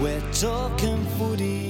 [0.00, 1.64] We're talking footy.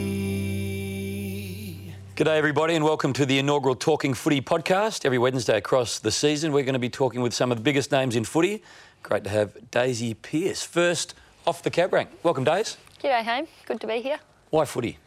[2.16, 5.04] G'day, everybody, and welcome to the inaugural Talking Footy podcast.
[5.04, 7.92] Every Wednesday across the season, we're going to be talking with some of the biggest
[7.92, 8.64] names in footy.
[9.04, 11.14] Great to have Daisy Pearce first
[11.46, 12.10] off the cab rank.
[12.24, 12.76] Welcome, Daisy.
[13.00, 13.46] G'day, Haim.
[13.64, 14.18] Good to be here.
[14.50, 14.98] Why footy?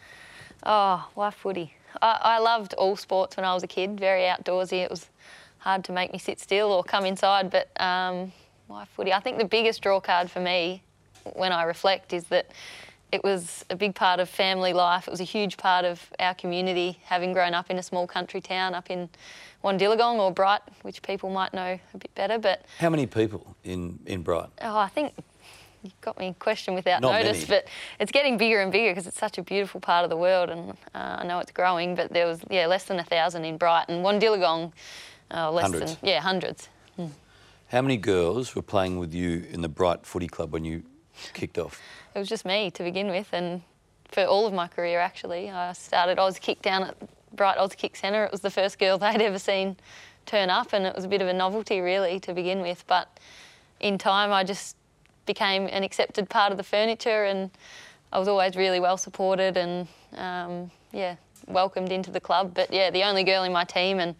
[0.65, 1.73] Oh, why footy?
[2.01, 4.81] I, I loved all sports when I was a kid, very outdoorsy.
[4.81, 5.09] It was
[5.57, 8.31] hard to make me sit still or come inside, but um,
[8.67, 9.11] why footy?
[9.11, 10.83] I think the biggest draw card for me
[11.33, 12.51] when I reflect is that
[13.11, 15.07] it was a big part of family life.
[15.07, 18.41] It was a huge part of our community, having grown up in a small country
[18.41, 19.09] town up in
[19.63, 22.37] Wandiligong or Bright, which people might know a bit better.
[22.37, 24.49] But How many people in, in Bright?
[24.61, 25.13] oh, I think
[25.83, 27.61] you got me question without Not notice, many.
[27.61, 27.67] but
[27.99, 30.71] it's getting bigger and bigger because it's such a beautiful part of the world, and
[30.93, 31.95] uh, I know it's growing.
[31.95, 34.71] But there was yeah less than a thousand in Brighton, Wandiligong,
[35.31, 35.95] uh, less Hundreds.
[35.95, 36.69] than yeah hundreds.
[37.69, 40.81] How many girls were playing with you in the Bright Footy Club when you
[41.33, 41.81] kicked off?
[42.15, 43.61] It was just me to begin with, and
[44.05, 46.95] for all of my career actually, I started Auskick down at
[47.35, 48.23] Bright Auskick Centre.
[48.23, 49.77] It was the first girl they'd ever seen
[50.25, 52.83] turn up, and it was a bit of a novelty really to begin with.
[52.87, 53.19] But
[53.79, 54.75] in time, I just
[55.25, 57.51] became an accepted part of the furniture, and
[58.11, 61.15] I was always really well supported and um, yeah,
[61.47, 62.53] welcomed into the club.
[62.53, 64.15] But yeah, the only girl in my team, and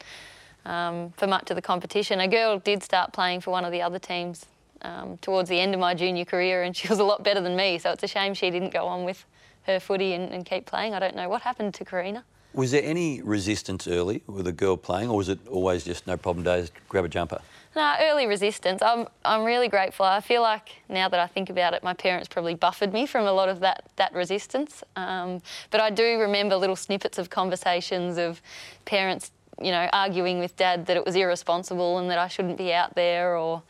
[0.66, 3.81] um, for much of the competition, a girl did start playing for one of the
[3.81, 4.45] other teams
[4.81, 7.55] um, towards the end of my junior career, and she was a lot better than
[7.55, 7.77] me.
[7.77, 9.25] So it's a shame she didn't go on with
[9.63, 10.94] her footy and, and keep playing.
[10.94, 12.23] I don't know what happened to Karina.
[12.53, 16.17] Was there any resistance early with a girl playing, or was it always just no
[16.17, 17.41] problem, Daisy, grab a jumper?
[17.75, 18.81] No, early resistance.
[18.81, 20.03] I'm, I'm really grateful.
[20.03, 23.27] I feel like now that I think about it, my parents probably buffered me from
[23.27, 24.83] a lot of that, that resistance.
[24.95, 28.41] Um, but I do remember little snippets of conversations of
[28.86, 32.73] parents, you know, arguing with dad that it was irresponsible and that I shouldn't be
[32.73, 33.61] out there or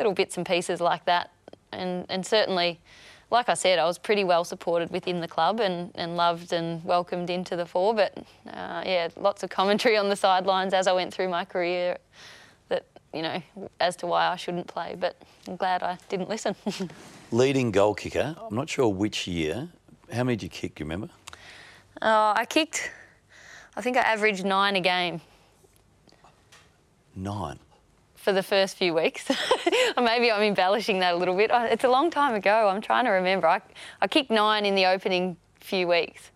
[0.00, 1.30] little bits and pieces like that.
[1.72, 2.80] And, and certainly,
[3.30, 6.82] like I said, I was pretty well supported within the club and, and loved and
[6.84, 7.94] welcomed into the four.
[7.94, 11.98] But uh, yeah, lots of commentary on the sidelines as I went through my career
[12.70, 13.42] that, you know,
[13.78, 14.96] as to why I shouldn't play.
[14.98, 16.56] But I'm glad I didn't listen.
[17.30, 19.68] Leading goal kicker, I'm not sure which year.
[20.10, 21.10] How many did you kick, do you remember?
[22.00, 22.90] uh, I kicked,
[23.76, 25.20] I think I averaged nine a game
[27.14, 27.58] Nine.
[28.20, 29.24] For the first few weeks.
[29.96, 31.50] or maybe I'm embellishing that a little bit.
[31.52, 32.68] Oh, It's a long time ago.
[32.68, 33.46] I'm trying to remember.
[33.48, 33.60] I,
[34.00, 36.30] I kicked nine in the opening few weeks.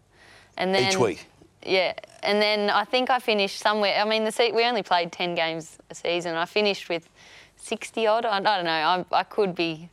[0.56, 1.26] And then, Each week?
[1.66, 1.92] Yeah,
[2.22, 3.94] and then I think I finished somewhere.
[4.00, 6.34] I mean, the se- we only played ten games a season.
[6.36, 7.08] I finished with
[7.56, 8.24] sixty odd.
[8.24, 8.70] I, I don't know.
[8.70, 9.88] I, I could be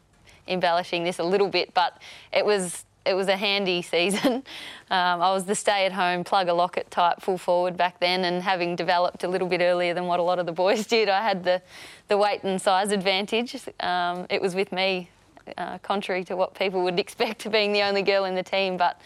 [0.48, 2.02] embellishing this a little bit, but
[2.34, 4.44] it was it was a handy season.
[4.92, 8.76] Um, I was the stay-at-home plug a locket type full forward back then, and having
[8.76, 11.46] developed a little bit earlier than what a lot of the boys did, I had
[11.46, 11.62] the
[12.10, 13.56] the weight and size advantage.
[13.80, 15.08] Um, it was with me
[15.58, 18.78] uh, contrary to what people would expect being the only girl in the team.
[18.78, 19.00] But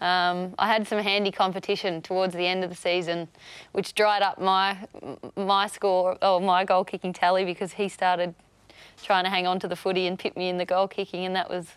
[0.00, 3.28] um, I had some handy competition towards the end of the season,
[3.72, 4.76] which dried up my
[5.36, 8.34] my score or my goal kicking tally because he started
[9.02, 11.34] trying to hang on to the footy and pit me in the goal kicking, and
[11.34, 11.68] that was.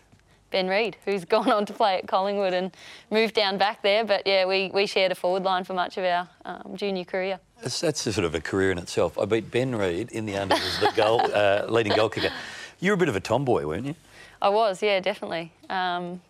[0.54, 2.74] Ben Reid, who's gone on to play at Collingwood and
[3.10, 4.04] moved down back there.
[4.04, 7.40] But yeah, we, we shared a forward line for much of our um, junior career.
[7.60, 9.18] That's, that's a sort of a career in itself.
[9.18, 12.32] I beat Ben Reid in the under as the goal, uh, leading goal kicker.
[12.78, 13.96] You were a bit of a tomboy, weren't you?
[14.40, 15.52] I was, yeah, definitely.
[15.68, 16.20] Um,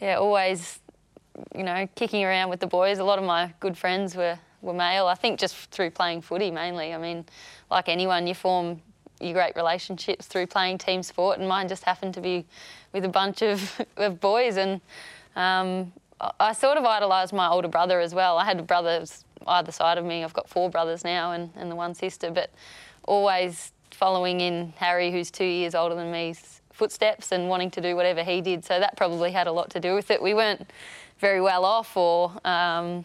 [0.00, 0.80] yeah, always,
[1.54, 2.98] you know, kicking around with the boys.
[2.98, 5.06] A lot of my good friends were, were male.
[5.06, 6.92] I think just through playing footy mainly.
[6.92, 7.24] I mean,
[7.70, 8.82] like anyone, you form
[9.20, 12.44] your great relationships through playing team sport, and mine just happened to be
[12.92, 14.56] with a bunch of, of boys.
[14.56, 14.80] And
[15.36, 15.92] um,
[16.40, 18.38] I- sort of idolised my older brother as well.
[18.38, 20.24] I had brothers either side of me.
[20.24, 22.50] I've got four brothers now and, and the one sister, but
[23.04, 27.94] always following in Harry, who's two years older than me's footsteps and wanting to do
[27.94, 28.64] whatever he did.
[28.64, 30.20] So that probably had a lot to do with it.
[30.20, 30.70] We weren't
[31.20, 33.04] very well off, or um,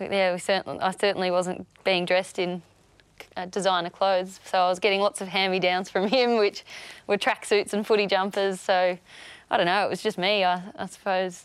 [0.00, 2.62] yeah, we certainly, I certainly wasn't being dressed in
[3.36, 4.40] uh, designer clothes.
[4.44, 6.64] So I was getting lots of hand-me-downs from him, which
[7.06, 8.60] were tracksuits and footy jumpers.
[8.60, 8.98] So
[9.50, 10.44] I don't know, it was just me.
[10.44, 11.44] I, I suppose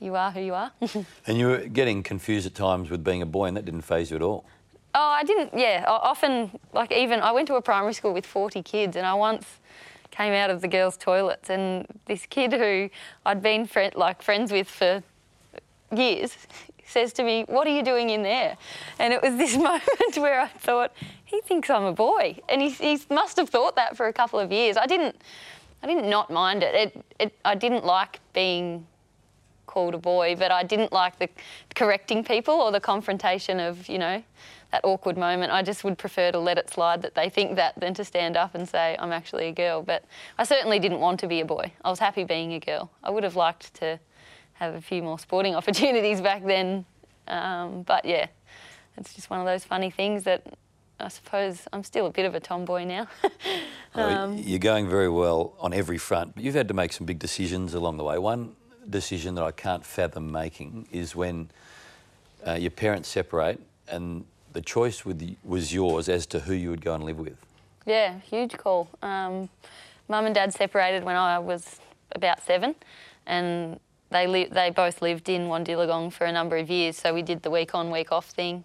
[0.00, 0.72] you are who you are.
[1.26, 4.10] And you were getting confused at times with being a boy, and that didn't faze
[4.10, 4.44] you at all.
[4.94, 5.58] Oh, I didn't.
[5.58, 9.06] Yeah, o- often like even I went to a primary school with 40 kids, and
[9.06, 9.44] I once
[10.10, 12.88] came out of the girls' toilets, and this kid who
[13.26, 15.02] I'd been friend, like friends with for
[15.94, 16.36] years
[16.84, 18.56] says to me, "What are you doing in there?"
[18.98, 20.92] And it was this moment where I thought,
[21.24, 24.38] "He thinks I'm a boy," and he, he must have thought that for a couple
[24.38, 24.76] of years.
[24.76, 25.16] I didn't.
[25.82, 26.74] I didn't not mind it.
[26.74, 27.32] It, it.
[27.44, 28.86] I didn't like being
[29.76, 31.28] called a boy, but I didn't like the
[31.74, 34.22] correcting people or the confrontation of, you know,
[34.72, 35.52] that awkward moment.
[35.52, 38.38] I just would prefer to let it slide that they think that than to stand
[38.38, 39.82] up and say I'm actually a girl.
[39.82, 40.02] But
[40.38, 41.70] I certainly didn't want to be a boy.
[41.84, 42.90] I was happy being a girl.
[43.04, 44.00] I would have liked to
[44.58, 46.84] have a few more sporting opportunities back then.
[47.28, 48.26] Um, but yeah,
[48.96, 50.46] it's just one of those funny things that
[50.98, 53.06] I suppose I'm still a bit of a tomboy now.
[53.94, 57.18] um, you're going very well on every front, but you've had to make some big
[57.18, 58.18] decisions along the way.
[58.18, 58.56] One
[58.88, 61.50] decision that I can't fathom making is when
[62.46, 66.80] uh, your parents separate and the choice the, was yours as to who you would
[66.80, 67.36] go and live with.
[67.84, 68.88] Yeah, huge call.
[69.02, 69.48] Um,
[70.08, 71.80] Mum and Dad separated when I was
[72.12, 72.74] about seven,
[73.26, 73.78] and
[74.10, 76.96] they li- they both lived in Wandiligong for a number of years.
[76.96, 78.64] So we did the week on, week off thing,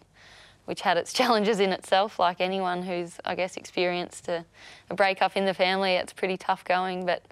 [0.65, 2.19] which had its challenges in itself.
[2.19, 4.45] Like anyone who's, I guess, experienced a,
[4.89, 7.05] a breakup in the family, it's pretty tough going.
[7.05, 7.23] But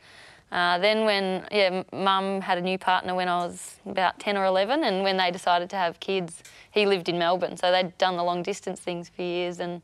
[0.51, 4.45] uh, then when, yeah, mum had a new partner when I was about 10 or
[4.45, 6.41] 11, and when they decided to have kids,
[6.71, 7.55] he lived in Melbourne.
[7.55, 9.83] So they'd done the long distance things for years, and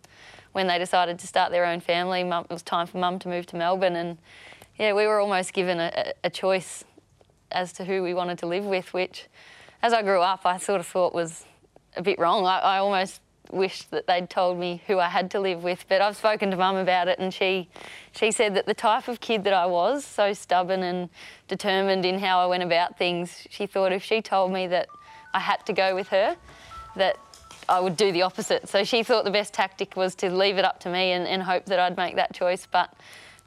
[0.54, 3.27] when they decided to start their own family, mum, it was time for mum to
[3.27, 3.95] move to Melbourne.
[3.95, 4.18] And
[4.80, 6.83] yeah, we were almost given a, a choice
[7.56, 9.25] as to who we wanted to live with, which
[9.81, 11.46] as I grew up, I sort of thought was
[11.96, 12.46] a bit wrong.
[12.46, 13.22] I, I almost
[13.52, 15.86] wished that they'd told me who I had to live with.
[15.88, 17.69] But I've spoken to mum about it, and she
[18.12, 21.10] she said that the type of kid that I was, so stubborn and
[21.48, 24.88] determined in how I went about things, she thought if she told me that
[25.34, 26.36] I had to go with her,
[26.96, 27.18] that
[27.68, 28.68] I would do the opposite.
[28.68, 31.44] So she thought the best tactic was to leave it up to me and, and
[31.44, 32.68] hope that I'd make that choice.
[32.69, 32.94] But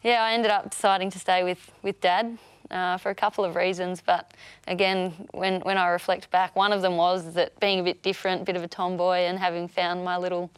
[0.03, 2.39] yeah, I ended up deciding to stay with, with dad
[2.71, 4.03] uh, for a couple of reasons.
[4.05, 4.33] But
[4.67, 8.45] again, when, when I reflect back, one of them was that being a bit different,
[8.45, 10.51] bit of a tomboy, and having found my little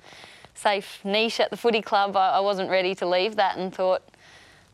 [0.55, 4.03] safe niche at the footy club, I, I wasn't ready to leave that and thought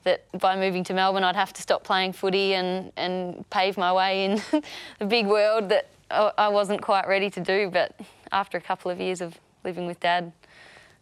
[0.05, 3.93] that by moving to Melbourne, I'd have to stop playing footy and, and pave my
[3.93, 4.43] way in
[4.99, 7.69] the big world that I wasn't quite ready to do.
[7.71, 7.99] But
[8.31, 10.33] after a couple of years of living with Dad,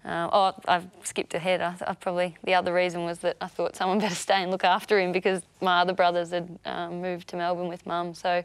[0.04, 1.60] uh, oh, I've skipped ahead.
[1.60, 4.64] I, I, probably the other reason was that I thought someone better stay and look
[4.64, 8.14] after him because my other brothers had um, moved to Melbourne with Mum.
[8.14, 8.44] So,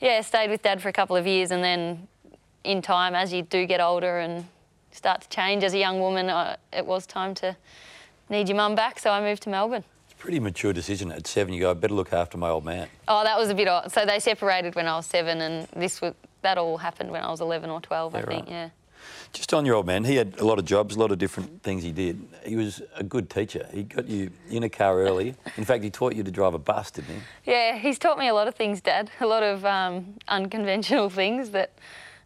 [0.00, 2.06] yeah, stayed with Dad for a couple of years, and then
[2.64, 4.44] in time, as you do get older and
[4.90, 7.56] start to change as a young woman, I, it was time to
[8.28, 8.98] need your mum back.
[8.98, 9.84] So I moved to Melbourne.
[10.04, 11.54] It's a pretty mature decision at seven.
[11.54, 12.88] You go, I better look after my old man.
[13.08, 13.92] Oh, that was a bit odd.
[13.92, 17.30] So they separated when I was seven, and this was that all happened when I
[17.30, 18.46] was eleven or twelve, yeah, I think.
[18.46, 18.52] Right.
[18.52, 18.68] Yeah.
[19.32, 21.62] Just on your old man, he had a lot of jobs, a lot of different
[21.62, 22.26] things he did.
[22.44, 23.68] He was a good teacher.
[23.72, 25.34] He got you in a car early.
[25.56, 27.50] In fact, he taught you to drive a bus, didn't he?
[27.50, 29.10] Yeah, he's taught me a lot of things, Dad.
[29.20, 31.72] A lot of um, unconventional things that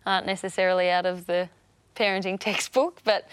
[0.06, 1.48] aren't necessarily out of the
[1.96, 3.28] parenting textbook, but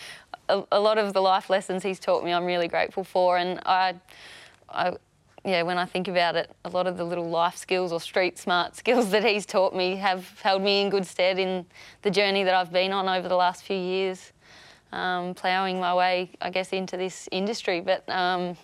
[0.49, 3.37] a, a, lot of the life lessons he's taught me, I'm really grateful for.
[3.37, 3.95] And I,
[4.69, 4.97] I
[5.47, 8.37] yeah, when I think about it, a lot of the little life skills or street
[8.37, 11.65] smart skills that he's taught me have held me in good stead in
[12.01, 14.33] the journey that I've been on over the last few years,
[14.91, 17.79] um, ploughing my way, I guess, into this industry.
[17.79, 18.57] But um,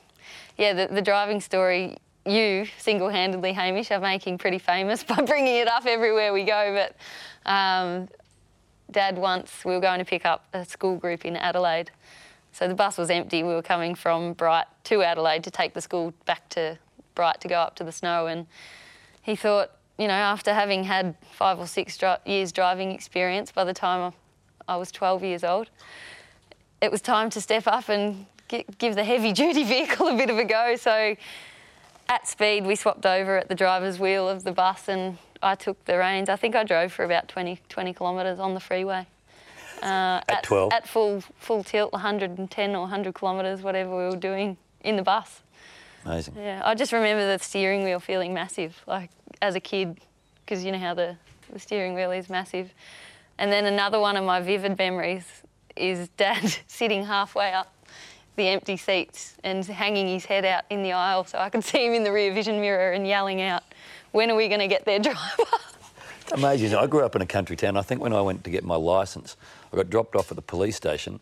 [0.58, 1.96] yeah, the, the, driving story,
[2.26, 6.86] you single handedly, Hamish, are making pretty famous by bringing it up everywhere we go.
[7.46, 8.10] But um,
[8.92, 11.92] Dad, once we were going to pick up a school group in Adelaide
[12.54, 13.42] so the bus was empty.
[13.42, 16.78] We were coming from Bright to Adelaide to take the school back to
[17.16, 18.28] Bright to go up to the snow.
[18.28, 18.46] And
[19.24, 23.64] he thought, you know, after having had five or six dri- years driving experience by
[23.64, 24.14] the time
[24.68, 25.72] I was 12 years old,
[26.80, 30.30] it was time to step up and get, give the heavy duty vehicle a bit
[30.30, 30.76] of a go.
[30.76, 31.16] So
[32.08, 35.84] at speed, we swapped over at the driver's wheel of the bus and I took
[35.86, 36.30] the reins.
[36.30, 39.08] I think I drove for about 20, 20 kilometres on the freeway.
[39.84, 40.74] Uh, at, at 12?
[40.74, 45.42] At full, full tilt, 110 or 100 kilometres, whatever we were doing in the bus.
[46.06, 46.36] Amazing.
[46.38, 49.10] Yeah, I just remember the steering wheel feeling massive, like
[49.42, 50.00] as a kid,
[50.46, 51.16] because you know how the,
[51.52, 52.74] the steering wheel is massive.
[53.38, 55.26] And then another one of my vivid memories
[55.76, 57.74] is Dad sitting halfway up
[58.36, 61.86] the empty seats and hanging his head out in the aisle so I could see
[61.86, 63.64] him in the rear vision mirror and yelling out,
[64.12, 65.20] When are we going to get their driver?
[66.32, 66.76] Amazing.
[66.76, 67.78] I grew up in a country town.
[67.78, 69.38] I think when I went to get my licence,
[69.74, 71.20] I got dropped off at the police station,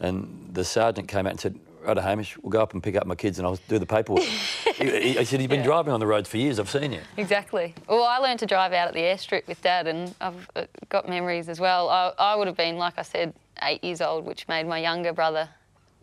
[0.00, 3.06] and the sergeant came out and said, "Right, Hamish, we'll go up and pick up
[3.06, 4.22] my kids, and I'll do the paperwork."
[4.76, 5.66] he, he, said, "You've been yeah.
[5.66, 6.58] driving on the roads for years.
[6.58, 7.74] I've seen you." Exactly.
[7.88, 11.08] Well, I learned to drive out at the airstrip with Dad, and I've uh, got
[11.08, 11.88] memories as well.
[11.88, 15.12] I, I would have been, like I said, eight years old, which made my younger
[15.12, 15.48] brother,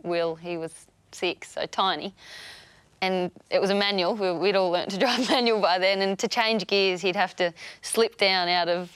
[0.02, 2.14] Will, he was six, so tiny
[3.02, 4.14] and it was a manual.
[4.14, 7.52] We'd all learnt to drive manual by then, and to change gears, he'd have to
[7.82, 8.90] slip down out of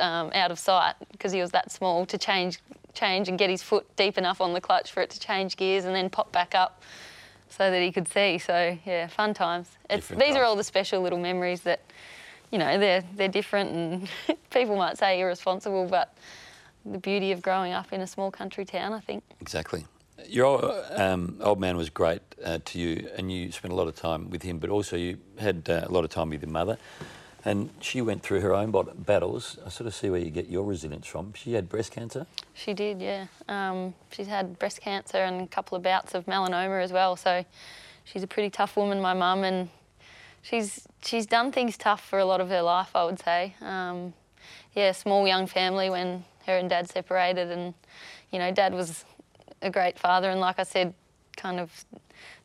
[0.00, 2.58] um, out of sight because he was that small to change
[2.94, 5.84] change and get his foot deep enough on the clutch for it to change gears
[5.84, 6.82] and then pop back up
[7.48, 8.38] so that he could see.
[8.38, 9.68] So yeah, fun times.
[9.88, 10.36] these times.
[10.36, 11.80] are all the special little memories that
[12.50, 16.16] you know they're they're different and people might say irresponsible, but
[16.84, 18.92] the beauty of growing up in a small country town.
[18.92, 19.22] I think.
[19.40, 19.86] Exactly.
[20.26, 23.86] Your old, um, old man was great uh, to you, and you spent a lot
[23.86, 26.50] of time with him, but also you had uh, a lot of time with your
[26.50, 26.76] mother.
[27.48, 28.72] And she went through her own
[29.06, 29.58] battles.
[29.64, 31.32] I sort of see where you get your resilience from.
[31.32, 32.26] She had breast cancer.
[32.52, 33.28] She did, yeah.
[33.48, 37.16] Um, she's had breast cancer and a couple of bouts of melanoma as well.
[37.16, 37.46] So
[38.04, 39.70] she's a pretty tough woman, my mum, and
[40.42, 42.90] she's she's done things tough for a lot of her life.
[42.94, 43.54] I would say.
[43.62, 44.12] Um,
[44.74, 47.72] yeah, small young family when her and dad separated, and
[48.30, 49.06] you know, dad was
[49.62, 50.92] a great father, and like I said,
[51.38, 51.72] kind of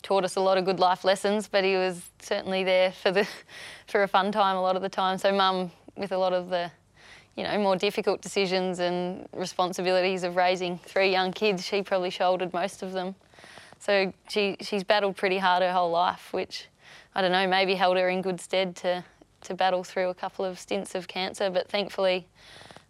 [0.03, 1.47] taught us a lot of good life lessons.
[1.47, 3.27] But he was certainly there for the
[3.87, 5.17] for a fun time a lot of the time.
[5.17, 6.71] So mum, with a lot of the
[7.35, 12.53] you know more difficult decisions and responsibilities of raising three young kids, she probably shouldered
[12.53, 13.15] most of them.
[13.79, 16.67] So she she's battled pretty hard her whole life, which
[17.15, 19.03] I don't know maybe held her in good stead to
[19.41, 21.49] to battle through a couple of stints of cancer.
[21.49, 22.27] But thankfully.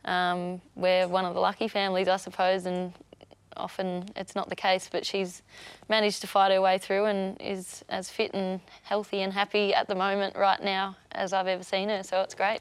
[0.05, 2.91] Um, we're one of the lucky families, I suppose, and
[3.57, 5.41] often it's not the case, but she's
[5.89, 9.87] managed to fight her way through and is as fit and healthy and happy at
[9.87, 12.03] the moment right now as I've ever seen her.
[12.03, 12.59] So it's great.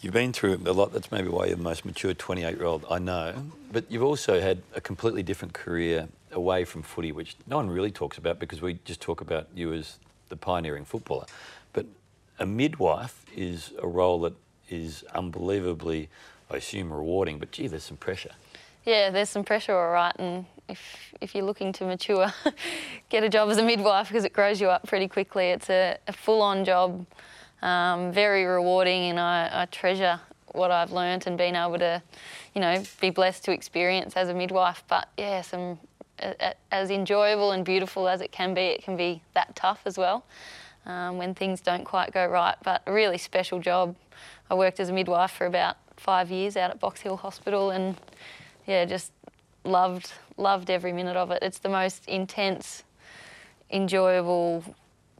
[0.00, 0.92] You've been through a lot.
[0.92, 3.34] That's maybe why you're the most mature 28 year old I know.
[3.70, 7.90] But you've also had a completely different career away from footy, which no one really
[7.90, 9.98] talks about because we just talk about you as
[10.28, 11.26] the pioneering footballer.
[11.72, 11.86] But
[12.38, 14.34] a midwife is a role that
[14.68, 16.08] is unbelievably,
[16.50, 17.38] I assume, rewarding.
[17.38, 18.32] But gee, there's some pressure.
[18.84, 22.32] Yeah, there's some pressure, all right, and if if you're looking to mature,
[23.08, 25.46] get a job as a midwife because it grows you up pretty quickly.
[25.46, 27.06] It's a, a full-on job,
[27.62, 32.02] um, very rewarding, and I, I treasure what I've learnt and been able to,
[32.54, 34.82] you know, be blessed to experience as a midwife.
[34.88, 35.78] But yeah, some
[36.70, 40.24] as enjoyable and beautiful as it can be, it can be that tough as well
[40.86, 42.56] um, when things don't quite go right.
[42.64, 43.96] But a really special job.
[44.50, 47.96] I worked as a midwife for about five years out at Box Hill Hospital and
[48.66, 49.12] yeah, just
[49.64, 51.38] loved loved every minute of it.
[51.42, 52.82] It's the most intense,
[53.70, 54.64] enjoyable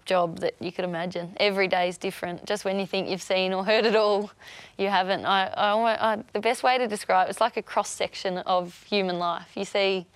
[0.04, 1.32] job that you could imagine.
[1.38, 2.44] Every day is different.
[2.44, 4.30] Just when you think you've seen or heard it all,
[4.78, 5.24] you haven't.
[5.24, 8.82] I, I, I the best way to describe it, it's like a cross section of
[8.84, 9.50] human life.
[9.54, 10.06] You see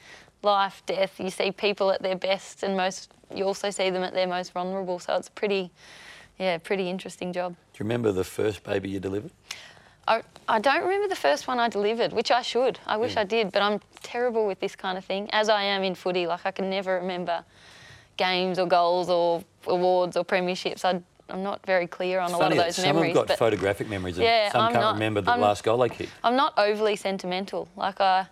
[0.42, 1.20] life, death.
[1.20, 3.12] You see people at their best, and most.
[3.34, 4.98] You also see them at their most vulnerable.
[4.98, 5.70] So it's pretty,
[6.38, 7.56] yeah, pretty interesting job.
[7.72, 9.32] Do you remember the first baby you delivered?
[10.08, 12.78] I, I don't remember the first one I delivered, which I should.
[12.86, 15.82] I wish I did, but I'm terrible with this kind of thing, as I am
[15.82, 16.26] in footy.
[16.26, 17.44] Like, I can never remember
[18.16, 20.84] games or goals or awards or premierships.
[20.84, 23.14] I, am not very clear on it's a lot of those some memories.
[23.14, 25.78] Some have got photographic memories, yeah, some I'm can't not, remember the I'm, last goal
[25.78, 26.12] they kicked.
[26.22, 27.68] I'm not overly sentimental.
[27.76, 28.26] Like, I,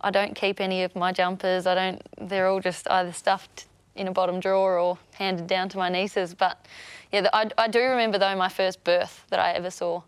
[0.00, 1.66] I don't keep any of my jumpers.
[1.66, 2.02] I don't.
[2.18, 6.32] They're all just either stuffed in a bottom drawer or handed down to my nieces.
[6.32, 6.64] But
[7.12, 10.00] yeah, I, I do remember though my first birth that I ever saw.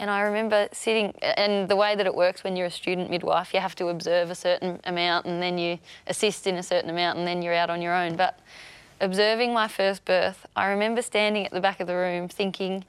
[0.00, 3.52] And I remember sitting, and the way that it works when you're a student midwife,
[3.52, 7.18] you have to observe a certain amount and then you assist in a certain amount
[7.18, 8.16] and then you're out on your own.
[8.16, 8.38] But
[9.02, 12.86] observing my first birth, I remember standing at the back of the room thinking,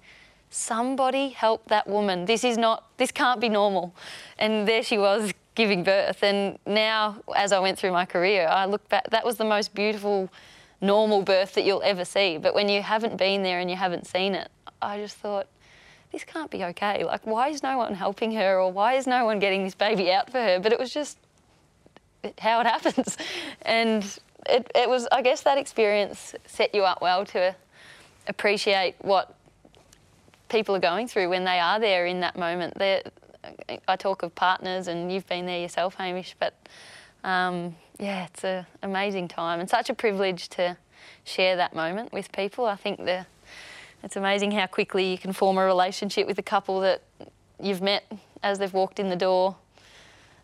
[0.51, 2.23] somebody help that woman.
[2.23, 3.93] This is not, this can't be normal.
[4.39, 6.23] And there she was giving birth.
[6.23, 9.73] And now, as I went through my career, I look back, that was the most
[9.73, 10.29] beautiful,
[10.79, 12.37] normal birth that you'll ever see.
[12.37, 14.49] But when you haven't been there and you haven't seen it,
[14.81, 15.47] I just thought,
[16.11, 17.03] this can't be okay.
[17.03, 20.11] Like, why is no one helping her or why is no one getting this baby
[20.11, 20.59] out for her?
[20.59, 21.17] But it was just
[22.39, 23.17] how it happens.
[23.61, 24.03] And
[24.49, 27.55] it, it was, I guess, that experience set you up well to
[28.27, 29.35] appreciate what
[30.49, 32.77] people are going through when they are there in that moment.
[32.77, 33.03] They're,
[33.87, 36.53] I talk of partners, and you've been there yourself, Hamish, but
[37.23, 40.77] um, yeah, it's an amazing time and such a privilege to
[41.23, 42.65] share that moment with people.
[42.65, 43.25] I think the
[44.03, 47.01] it's amazing how quickly you can form a relationship with a couple that
[47.59, 48.03] you've met
[48.43, 49.55] as they've walked in the door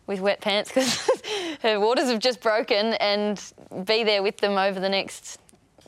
[0.06, 1.08] with wet pants because
[1.62, 3.52] her waters have just broken and
[3.84, 5.38] be there with them over the next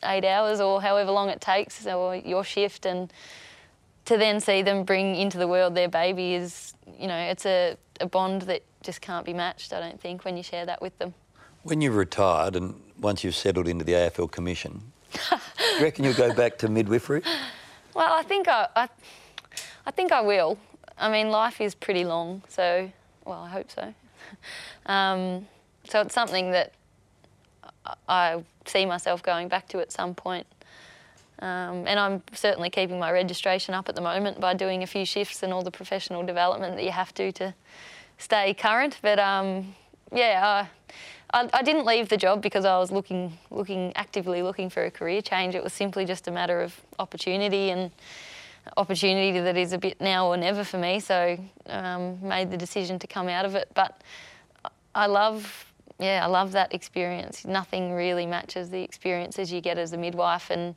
[0.05, 3.13] eight hours or however long it takes or your shift and
[4.05, 7.77] to then see them bring into the world their baby is you know it's a,
[8.01, 10.97] a bond that just can't be matched i don't think when you share that with
[10.99, 11.15] them.
[11.63, 15.19] When you've retired and once you've settled into the afl commission do
[15.77, 17.23] you reckon you'll go back to midwifery
[17.95, 18.89] well, I think I, I,
[19.87, 20.59] I think I will.
[20.99, 22.91] I mean, life is pretty long, so
[23.25, 23.95] well, I hope so.
[24.87, 25.47] um,
[25.85, 26.73] so it's something that
[28.09, 30.47] I see myself going back to at some point.
[31.41, 35.07] Um, and I'm certainly keeping my registration up at the moment by doing a few
[35.07, 37.55] shifts and all the professional development that you have to to
[38.19, 38.99] stay current.
[39.01, 39.75] But um,
[40.13, 40.93] yeah, I,
[41.33, 45.23] I, didn't leave the job because I was looking, looking actively looking for a career
[45.23, 45.55] change.
[45.55, 47.91] It was simply just a matter of opportunity, and
[48.77, 51.01] opportunity that is a bit now or never for me.
[51.01, 53.69] So um, made the decision to come out of it.
[53.75, 54.03] But
[54.95, 57.45] I love, yeah, I love that experience.
[57.45, 60.51] Nothing really matches the experiences you get as a midwife.
[60.51, 60.75] And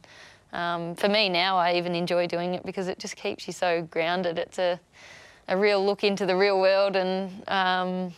[0.52, 3.82] um, for me now, I even enjoy doing it because it just keeps you so
[3.82, 4.38] grounded.
[4.38, 4.80] It's a,
[5.48, 8.14] a real look into the real world and um,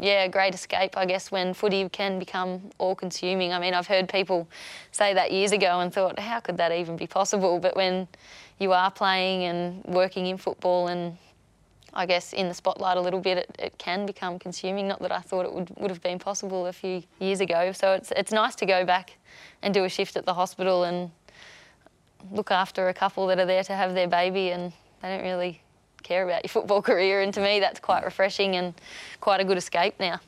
[0.00, 3.52] yeah, great escape, I guess, when footy can become all consuming.
[3.52, 4.48] I mean, I've heard people
[4.90, 7.58] say that years ago and thought, how could that even be possible?
[7.58, 8.08] But when
[8.58, 11.16] you are playing and working in football and
[11.94, 14.88] I guess in the spotlight a little bit, it, it can become consuming.
[14.88, 17.72] Not that I thought it would, would have been possible a few years ago.
[17.72, 19.18] So it's, it's nice to go back
[19.62, 21.10] and do a shift at the hospital and
[22.30, 24.72] look after a couple that are there to have their baby and
[25.02, 25.61] they don't really
[26.02, 27.20] care about your football career.
[27.20, 28.74] And to me, that's quite refreshing and
[29.20, 30.20] quite a good escape now.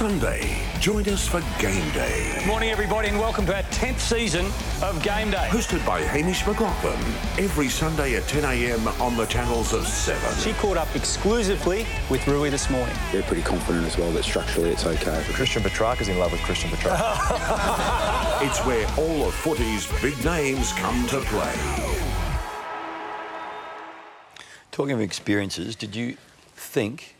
[0.00, 2.42] Sunday, join us for Game Day.
[2.46, 4.46] Morning, everybody, and welcome to our 10th season
[4.82, 5.46] of Game Day.
[5.50, 6.98] Hosted by Hamish McLachlan,
[7.38, 8.88] every Sunday at 10 a.m.
[8.98, 10.38] on the channels of 7.
[10.38, 12.96] She caught up exclusively with Rui this morning.
[13.12, 15.22] They're pretty confident as well that structurally it's okay.
[15.34, 18.40] Christian Petracca's in love with Christian Petracca.
[18.42, 21.89] it's where all of footy's big names come to play.
[24.70, 26.16] Talking of experiences, did you
[26.54, 27.16] think,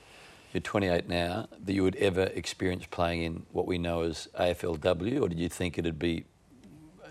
[0.52, 5.21] you're 28 now, that you would ever experience playing in what we know as AFLW,
[5.21, 6.25] or did you think it'd be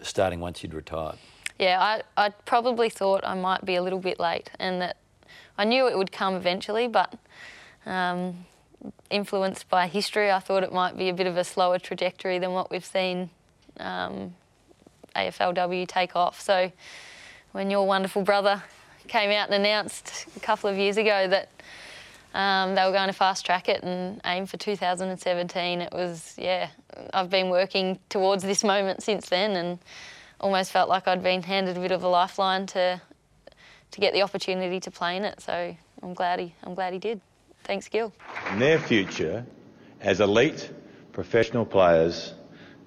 [0.01, 1.17] starting once you'd retired?
[1.59, 4.95] Yeah, I, I probably thought I might be a little bit late and that
[5.57, 7.13] I knew it would come eventually, but
[7.85, 8.45] um,
[9.09, 12.53] influenced by history, I thought it might be a bit of a slower trajectory than
[12.53, 13.29] what we've seen
[13.77, 14.35] um,
[15.17, 16.39] AFLW take off.
[16.39, 16.71] So
[17.51, 18.63] when your wonderful brother
[19.09, 21.49] came out and announced a couple of years ago that
[22.33, 25.81] um, they were going to fast track it and aim for 2017.
[25.81, 26.69] It was, yeah,
[27.13, 29.79] I've been working towards this moment since then and
[30.39, 33.01] almost felt like I'd been handed a bit of a lifeline to
[33.91, 35.41] to get the opportunity to play in it.
[35.41, 37.21] So I'm glad he, I'm glad he did.
[37.63, 38.13] Thanks, Gil.
[38.55, 39.45] their future
[39.99, 40.71] as elite
[41.11, 42.33] professional players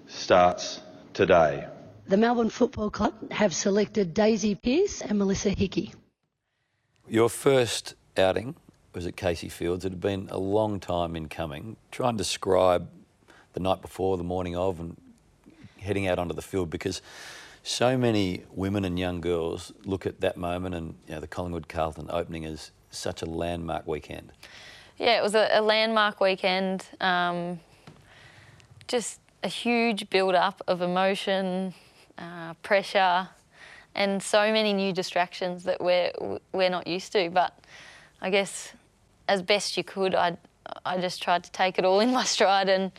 [0.06, 0.80] starts
[1.12, 1.66] today.
[2.06, 5.92] The Melbourne Football Club have selected Daisy Pearce and Melissa Hickey.
[7.12, 8.54] Your first outing
[8.94, 9.84] was at Casey Fields.
[9.84, 11.76] It had been a long time in coming.
[11.90, 12.88] Try and describe
[13.52, 14.96] the night before, the morning of, and
[15.78, 17.02] heading out onto the field because
[17.62, 21.68] so many women and young girls look at that moment and you know, the Collingwood
[21.68, 24.32] Carlton opening as such a landmark weekend.
[24.96, 26.86] Yeah, it was a, a landmark weekend.
[26.98, 27.60] Um,
[28.88, 31.74] just a huge build up of emotion,
[32.16, 33.28] uh, pressure,
[33.94, 36.12] and so many new distractions that we're
[36.52, 37.30] we're not used to.
[37.30, 37.56] But
[38.20, 38.72] I guess
[39.28, 40.36] as best you could, I
[40.84, 42.92] I just tried to take it all in my stride and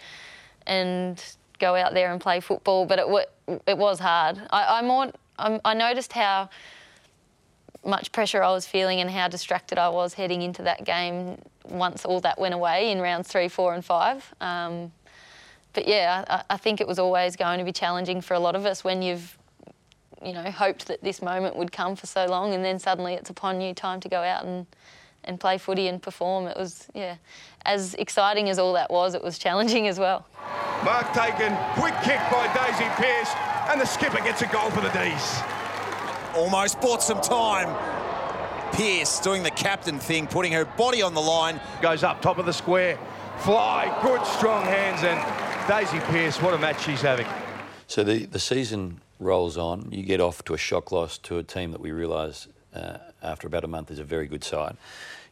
[0.66, 1.24] and
[1.60, 2.86] go out there and play football.
[2.86, 4.42] But it it was hard.
[4.50, 6.50] I, I more I noticed how
[7.86, 12.06] much pressure I was feeling and how distracted I was heading into that game once
[12.06, 14.34] all that went away in rounds three, four, and five.
[14.40, 14.92] Um,
[15.74, 18.56] but yeah, I, I, think it was always going to be challenging for a lot
[18.56, 19.38] of us when you've
[20.24, 23.30] you know, hoped that this moment would come for so long, and then suddenly it's
[23.30, 24.66] upon you time to go out and
[25.26, 26.48] and play footy and perform.
[26.48, 27.16] It was, yeah,
[27.66, 30.26] as exciting as all that was, it was challenging as well.
[30.84, 33.30] Mark taken, quick kick by Daisy Pearce,
[33.72, 35.42] and the skipper gets a goal for the D's.
[36.36, 37.74] Almost bought some time.
[38.74, 41.62] Pearce doing the captain thing, putting her body on the line.
[41.82, 42.98] Goes up top of the square.
[43.38, 45.20] Fly, good strong hands, and
[45.68, 47.28] Daisy Pearce, what a match she's having.
[47.88, 51.44] So the, the season rolls on, you get off to a shock loss to a
[51.44, 54.78] team that we realise uh, after about a month is a very good side.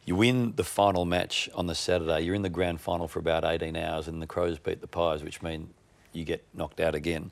[0.04, 2.22] You win the final match on the Saturday.
[2.22, 5.22] You're in the grand final for about 18 hours, and the Crows beat the Pies,
[5.22, 5.68] which means
[6.12, 7.30] you get knocked out again.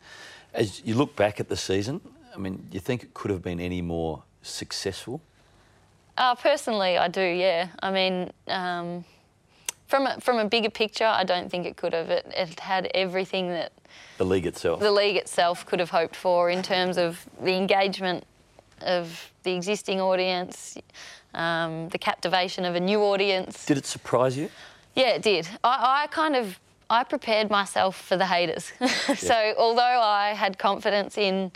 [0.55, 2.01] As you look back at the season,
[2.35, 5.21] I mean, do you think it could have been any more successful?
[6.17, 7.23] Uh, personally, I do.
[7.23, 7.69] Yeah.
[7.83, 9.05] I mean, um,
[9.87, 12.11] from a, from a bigger picture, I don't think it could have.
[12.11, 13.73] It, it had everything that
[14.19, 14.81] the league itself.
[14.81, 18.25] The league itself could have hoped for in terms of the engagement
[18.83, 20.77] of the existing audience,
[21.35, 23.65] um, the captivation of a new audience.
[23.67, 24.51] Did it surprise you?
[24.95, 25.49] Yeah, it did.
[25.63, 28.73] I, I kind of I prepared myself for the haters.
[29.17, 31.53] so although I had confidence in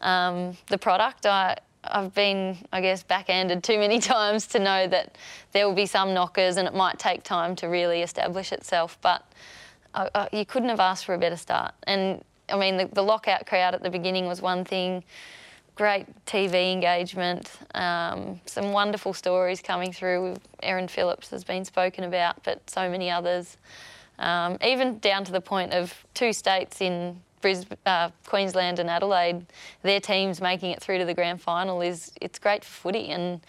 [0.00, 5.16] um, the product, I I've been, I guess, backhanded too many times to know that
[5.52, 8.98] there will be some knockers and it might take time to really establish itself.
[9.00, 9.24] But
[10.32, 11.74] you couldn't have asked for a better start.
[11.84, 15.04] And I mean, the, the lockout crowd at the beginning was one thing.
[15.76, 20.36] Great TV engagement, um, some wonderful stories coming through.
[20.62, 23.56] Erin Phillips has been spoken about, but so many others.
[24.18, 29.46] Um, even down to the point of two states in Bris- uh, Queensland and Adelaide,
[29.82, 33.40] their teams making it through to the grand final is it's great for footy and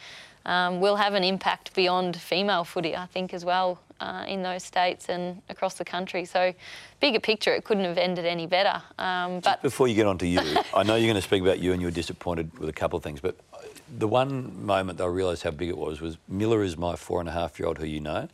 [0.45, 4.63] um, will have an impact beyond female footy, I think, as well uh, in those
[4.63, 6.25] states and across the country.
[6.25, 6.53] So,
[6.99, 8.81] bigger picture, it couldn't have ended any better.
[8.97, 10.39] Um, but before you get on to you,
[10.75, 12.97] I know you're going to speak about you and you were disappointed with a couple
[12.97, 13.37] of things, but
[13.97, 17.19] the one moment that I realised how big it was was Miller is my four
[17.19, 18.27] and a half year old who you know,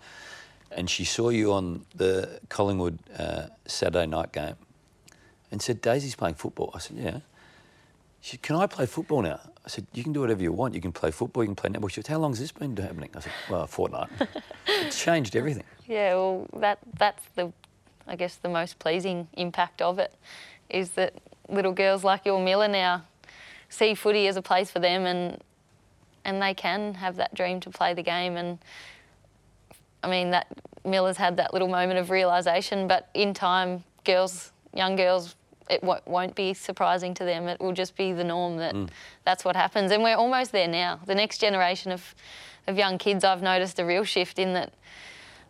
[0.72, 4.56] and she saw you on the Collingwood uh, Saturday night game
[5.52, 6.72] and said, Daisy's playing football.
[6.74, 7.20] I said, yeah.
[8.22, 9.40] She said, can I play football now?
[9.68, 10.76] I said, you can do whatever you want.
[10.76, 11.90] You can play football, you can play netball.
[11.90, 13.10] She said, how long has this been happening?
[13.14, 14.08] I said, well, a fortnight.
[14.66, 15.66] it's changed everything.
[15.86, 17.52] Yeah, well, that that's the,
[18.08, 20.14] I guess, the most pleasing impact of it
[20.70, 21.16] is that
[21.50, 23.04] little girls like your Miller now
[23.68, 25.44] see footy as a place for them and
[26.24, 28.60] and they can have that dream to play the game and
[30.02, 30.48] I mean that
[30.86, 35.36] Miller's had that little moment of realization but in time girls young girls
[35.70, 38.90] it won't be surprising to them it will just be the norm that mm.
[39.26, 42.16] that's what happens and we're almost there now the next generation of
[42.68, 44.74] of young kids I've noticed a real shift in that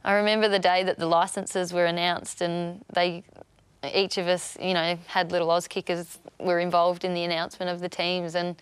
[0.03, 3.23] I remember the day that the licenses were announced and they
[3.93, 7.89] each of us, you know, had little Auskickers were involved in the announcement of the
[7.89, 8.55] teams and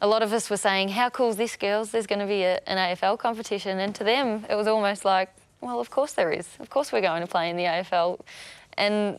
[0.00, 1.90] a lot of us were saying, how cool is this, girls?
[1.90, 3.78] There's going to be a, an AFL competition.
[3.78, 6.46] And to them, it was almost like, well, of course there is.
[6.60, 8.20] Of course we're going to play in the AFL.
[8.76, 9.18] And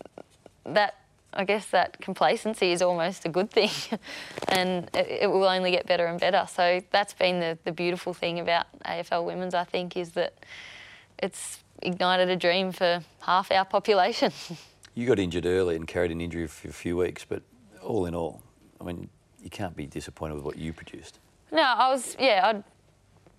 [0.65, 0.95] that,
[1.35, 3.69] I guess, that complacency is almost a good thing.
[4.49, 6.45] and it, it, will only get better and better.
[6.53, 10.33] So that's been the, the beautiful thing about AFL Women's, I think, is that
[11.19, 14.31] it's ignited a dream for half our population.
[14.97, 17.43] You got injured early and carried an injury for a few weeks, but
[17.83, 18.41] all in all,
[18.79, 19.09] I mean,
[19.43, 21.19] you can't be disappointed with what you produced.
[21.51, 22.61] No, I was, yeah,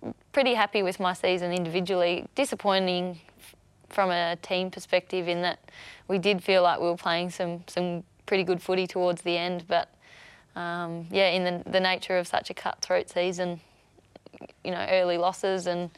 [0.03, 2.27] I'm pretty happy with my season individually.
[2.35, 3.19] Disappointing
[3.89, 5.59] from a team perspective in that
[6.07, 9.65] we did feel like we were playing some, some pretty good footy towards the end,
[9.67, 9.89] but
[10.55, 13.59] um, yeah, in the, the nature of such a cutthroat season,
[14.63, 15.89] you know, early losses and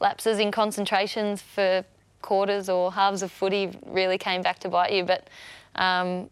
[0.00, 1.84] lapses in concentrations for
[2.22, 5.04] quarters or halves of footy really came back to bite you.
[5.04, 5.28] But
[5.74, 6.30] um,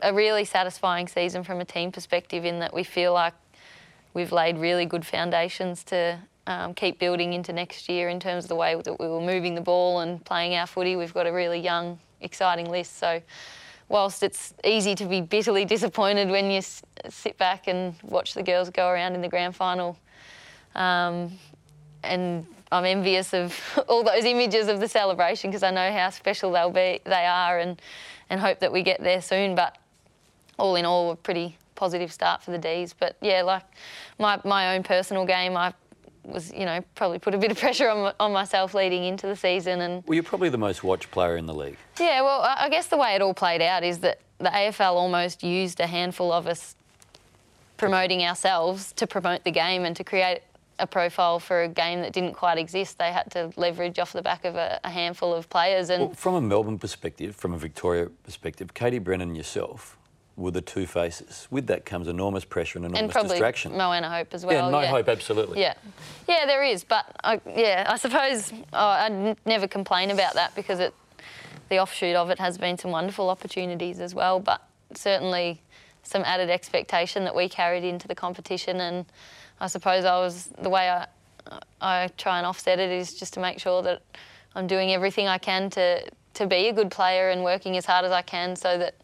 [0.00, 3.34] a really satisfying season from a team perspective in that we feel like
[4.12, 8.48] we've laid really good foundations to um, keep building into next year in terms of
[8.48, 10.96] the way that we were moving the ball and playing our footy.
[10.96, 12.98] We've got a really young, exciting list.
[12.98, 13.22] So,
[13.88, 18.42] whilst it's easy to be bitterly disappointed when you s- sit back and watch the
[18.42, 19.98] girls go around in the grand final,
[20.74, 21.32] um,
[22.02, 26.52] and I'm envious of all those images of the celebration because I know how special
[26.52, 27.80] they'll be, they are, and
[28.30, 29.54] and hope that we get there soon.
[29.54, 29.78] But
[30.58, 32.92] all in all, a pretty positive start for the D's.
[32.92, 33.64] But yeah, like
[34.18, 35.72] my my own personal game, I
[36.24, 39.36] was you know probably put a bit of pressure on on myself leading into the
[39.36, 39.80] season.
[39.80, 41.76] And well, you're probably the most watched player in the league.
[41.98, 45.42] Yeah, well, I guess the way it all played out is that the AFL almost
[45.42, 46.76] used a handful of us
[47.76, 50.40] promoting ourselves to promote the game and to create
[50.78, 52.98] a profile for a game that didn't quite exist.
[52.98, 55.90] They had to leverage off the back of a, a handful of players.
[55.90, 59.96] And well, from a Melbourne perspective, from a Victoria perspective, Katie Brennan yourself
[60.36, 61.46] were the two faces.
[61.50, 63.76] With that comes enormous pressure and enormous and probably distraction.
[63.76, 64.66] Moana Hope as well.
[64.66, 64.90] Yeah, Mo yeah.
[64.90, 65.60] Hope, absolutely.
[65.60, 65.74] Yeah,
[66.28, 66.84] yeah, there is.
[66.84, 70.94] But I, yeah, I suppose oh, I'd never complain about that because it,
[71.68, 74.40] the offshoot of it has been some wonderful opportunities as well.
[74.40, 74.62] But
[74.94, 75.60] certainly
[76.02, 79.06] some added expectation that we carried into the competition and
[79.60, 81.06] I suppose I was the way I
[81.80, 84.02] I try and offset it is just to make sure that
[84.54, 88.04] I'm doing everything I can to to be a good player and working as hard
[88.04, 88.94] as I can so that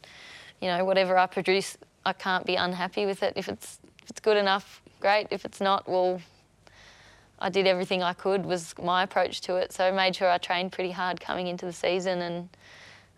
[0.60, 3.34] you know whatever I produce I can't be unhappy with it.
[3.36, 5.28] If it's if it's good enough great.
[5.30, 6.20] If it's not well
[7.38, 9.72] I did everything I could was my approach to it.
[9.72, 12.48] So I made sure I trained pretty hard coming into the season and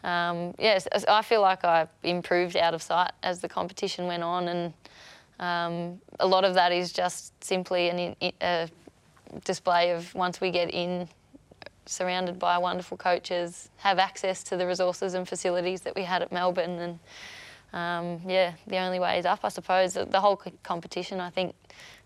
[0.04, 4.48] um, yes I feel like I improved out of sight as the competition went on
[4.48, 4.74] and
[5.42, 8.68] um, a lot of that is just simply an, a
[9.44, 11.08] display of once we get in,
[11.86, 16.32] surrounded by wonderful coaches, have access to the resources and facilities that we had at
[16.32, 16.98] Melbourne, and
[17.72, 19.94] um, yeah, the only way is up, I suppose.
[19.94, 21.54] The whole competition, I think,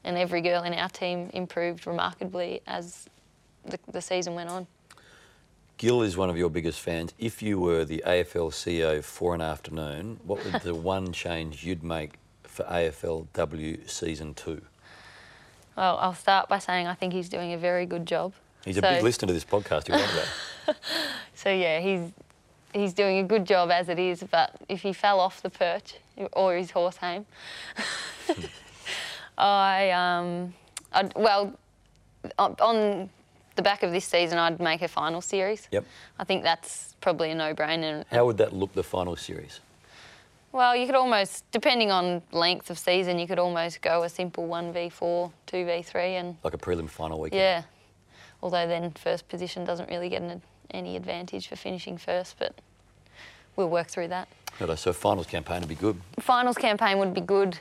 [0.04, 3.08] and every girl in our team improved remarkably as
[3.64, 4.66] the, the season went on.
[5.78, 7.12] Gil is one of your biggest fans.
[7.18, 11.82] If you were the AFL CEO for an afternoon, what would the one change you'd
[11.82, 14.62] make for AFLW Season 2?
[15.76, 18.32] Well, I'll start by saying I think he's doing a very good job.
[18.66, 20.76] He's so, a big listener to this podcast, you that.
[21.34, 22.12] so, yeah, he's,
[22.74, 25.94] he's doing a good job as it is, but if he fell off the perch
[26.32, 27.24] or his horse home,
[29.38, 30.52] I, um,
[30.92, 31.56] I'd, well,
[32.38, 33.08] on
[33.54, 35.68] the back of this season, I'd make a final series.
[35.70, 35.84] Yep.
[36.18, 38.04] I think that's probably a no-brainer.
[38.10, 39.60] How would that look, the final series?
[40.50, 44.48] Well, you could almost, depending on length of season, you could almost go a simple
[44.48, 46.36] 1v4, 2v3 and...
[46.42, 47.40] Like a prelim final weekend?
[47.40, 47.62] Yeah.
[48.42, 52.54] Although then first position doesn't really get an, any advantage for finishing first, but
[53.56, 54.28] we'll work through that.
[54.76, 56.00] So finals campaign would be good?
[56.20, 57.58] Finals campaign would be good,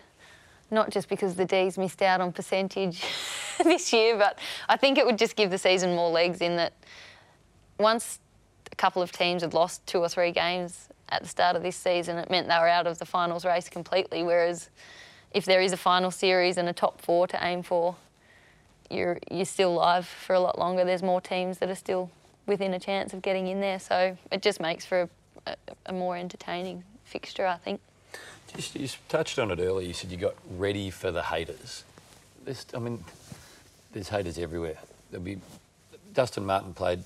[0.72, 3.04] not just because the D's missed out on percentage
[3.64, 6.74] this year, but I think it would just give the season more legs in that
[7.78, 8.20] once
[8.72, 11.76] a couple of teams had lost two or three games at the start of this
[11.76, 14.24] season, it meant they were out of the finals race completely.
[14.24, 14.70] Whereas
[15.34, 17.96] if there is a final series and a top four to aim for,
[18.90, 20.84] you're you're still live for a lot longer.
[20.84, 22.10] There's more teams that are still
[22.46, 25.10] within a chance of getting in there, so it just makes for a,
[25.48, 25.56] a,
[25.88, 27.82] a more entertaining fixture, I think.
[28.56, 29.88] Just, you touched on it earlier.
[29.88, 31.84] You said you got ready for the haters.
[32.74, 33.04] I mean,
[33.92, 34.78] there's haters everywhere.
[35.10, 35.40] There'll be
[36.14, 37.04] Dustin Martin played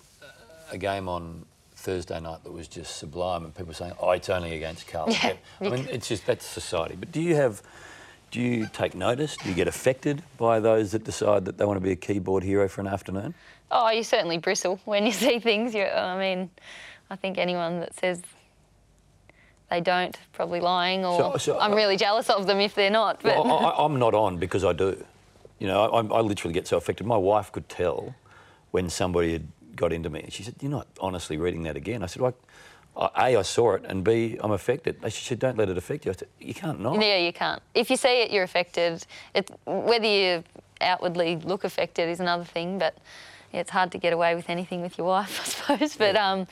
[0.72, 4.56] a game on Thursday night that was just sublime, and people saying, "Oh, it's only
[4.56, 5.16] against Carlton."
[5.62, 6.96] Yeah, I mean, it's just that's society.
[7.00, 7.62] But do you have,
[8.32, 9.38] do you take notice?
[9.38, 12.44] Do you get affected by those that decide that they want to be a keyboard
[12.44, 13.34] hero for an afternoon?
[13.72, 15.74] Oh, you certainly bristle when you see things.
[15.74, 16.50] You're, I mean,
[17.10, 18.22] I think anyone that says
[19.70, 23.22] they don't probably lying, or so, so I'm really jealous of them if they're not.
[23.22, 25.04] But well, I, am not on because I do.
[25.60, 27.06] You know, I, I literally get so affected.
[27.06, 28.16] My wife could tell
[28.72, 30.22] when somebody had got into me.
[30.22, 32.04] And she said, You're not honestly reading that again.
[32.04, 32.36] I said, well,
[32.96, 34.98] A, I saw it, and B, I'm affected.
[35.10, 36.12] She said, Don't let it affect you.
[36.12, 37.02] I said, You can't not.
[37.02, 37.62] Yeah, you can't.
[37.74, 39.06] If you see it, you're affected.
[39.34, 40.44] It, whether you
[40.82, 42.98] outwardly look affected is another thing, but
[43.54, 45.96] yeah, it's hard to get away with anything with your wife, I suppose.
[45.96, 46.48] But yeah, um,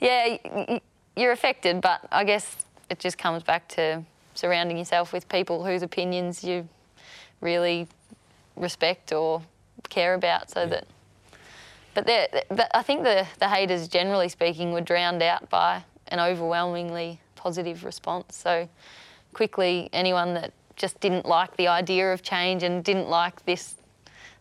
[0.00, 0.78] yeah
[1.16, 2.56] you're affected, but I guess
[2.90, 4.02] it just comes back to
[4.34, 6.68] surrounding yourself with people whose opinions you
[7.40, 7.86] really
[8.56, 9.42] respect or
[9.88, 10.66] care about so yeah.
[10.66, 10.86] that
[11.94, 17.84] but I think the, the haters, generally speaking, were drowned out by an overwhelmingly positive
[17.84, 18.36] response.
[18.36, 18.68] So
[19.32, 23.74] quickly, anyone that just didn't like the idea of change and didn't like this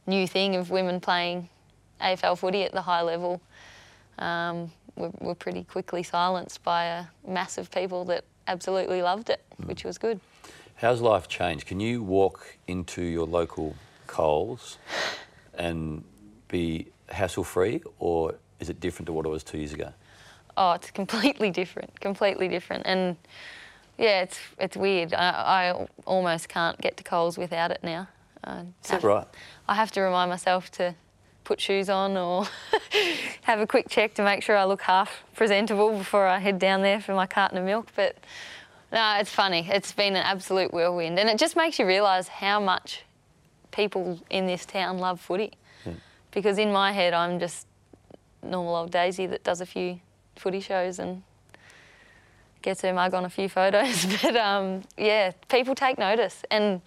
[0.08, 1.50] new thing of women playing
[2.02, 3.42] AFL footy at the high level
[4.18, 9.42] um, were, were, pretty quickly silenced by a mass of people that absolutely loved it,
[9.62, 9.68] mm.
[9.68, 10.20] which was good.
[10.76, 11.68] How's life changed?
[11.68, 13.76] Can you walk into your local
[14.08, 14.78] Coles
[15.54, 16.04] and
[16.48, 19.94] be hassle free, or is it different to what it was two years ago?
[20.58, 22.84] Oh, it's completely different, completely different.
[22.86, 23.18] And
[23.98, 25.14] yeah, it's it's weird.
[25.14, 28.08] I, I almost can't get to Coles without it now.
[28.44, 29.28] I is that right?
[29.68, 30.96] I have to remind myself to
[31.44, 32.46] put shoes on or
[33.42, 36.82] have a quick check to make sure I look half presentable before I head down
[36.82, 37.88] there for my carton of milk.
[37.96, 38.18] But
[38.92, 39.68] no, it's funny.
[39.70, 43.04] It's been an absolute whirlwind, and it just makes you realise how much
[43.72, 45.54] people in this town love footy
[46.32, 47.68] because in my head I'm just
[48.44, 50.00] normal old Daisy that does a few
[50.36, 51.24] footy shows and
[52.62, 54.06] gets her mug on a few photos.
[54.22, 56.82] but um, yeah, people take notice, and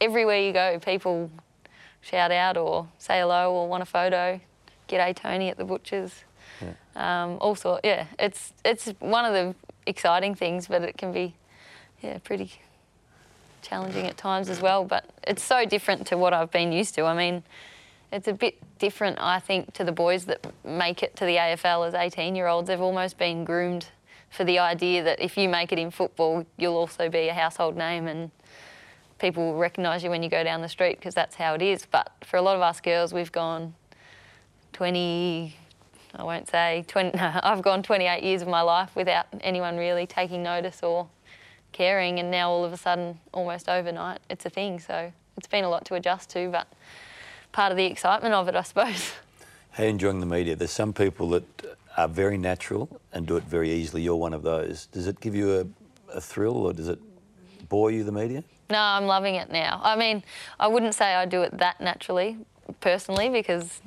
[0.00, 1.30] everywhere you go, people
[2.00, 4.40] shout out or say hello or want a photo.
[4.86, 6.24] Get a Tony at the butchers.
[6.62, 7.24] Yeah.
[7.24, 9.54] Um, also, yeah, it's it's one of the
[9.86, 11.34] exciting things, but it can be
[12.00, 12.52] yeah pretty
[13.60, 14.84] challenging at times as well.
[14.84, 17.04] But it's so different to what I've been used to.
[17.04, 17.42] I mean,
[18.12, 21.86] it's a bit different, I think, to the boys that make it to the AFL
[21.88, 22.68] as 18 year olds.
[22.68, 23.88] They've almost been groomed
[24.30, 27.76] for the idea that if you make it in football, you'll also be a household
[27.76, 28.30] name and
[29.18, 31.86] people will recognise you when you go down the street because that's how it is.
[31.86, 33.74] But for a lot of us girls, we've gone
[34.72, 35.56] 20,
[36.14, 40.06] I won't say 20, no, I've gone 28 years of my life without anyone really
[40.06, 41.08] taking notice or
[41.72, 44.78] caring, and now all of a sudden, almost overnight, it's a thing.
[44.78, 46.66] So it's been a lot to adjust to, but
[47.52, 49.12] part of the excitement of it, I suppose.
[49.72, 50.56] How you enjoying the media?
[50.56, 51.44] There's some people that
[51.96, 54.02] are very natural and do it very easily.
[54.02, 54.86] You're one of those.
[54.86, 56.98] Does it give you a, a thrill or does it
[57.68, 58.44] bore you, the media?
[58.70, 59.80] No, I'm loving it now.
[59.82, 60.22] I mean,
[60.60, 62.36] I wouldn't say I do it that naturally,
[62.80, 63.80] personally, because,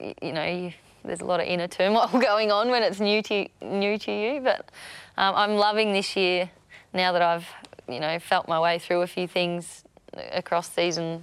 [0.00, 0.72] you know, you,
[1.04, 4.40] there's a lot of inner turmoil going on when it's new to, new to you.
[4.40, 4.70] But
[5.16, 6.50] um, I'm loving this year
[6.92, 7.46] now that I've,
[7.88, 9.84] you know, felt my way through a few things
[10.32, 11.22] across season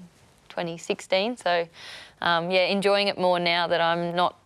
[0.61, 1.37] 2016.
[1.37, 1.67] So,
[2.21, 4.37] um, yeah, enjoying it more now that I'm not